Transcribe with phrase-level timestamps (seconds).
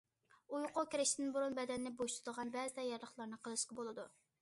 [0.53, 4.13] ئۇيقۇغا كىرىشتىن بۇرۇن بەدەننى بوشىتىدىغان بەزى تەييارلىقلارنى قىلىشقا بولىدۇ.